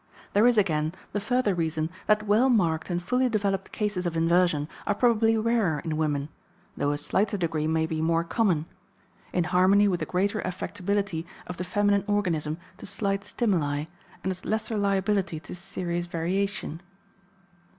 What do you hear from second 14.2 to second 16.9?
and its lesser liability to serious variation.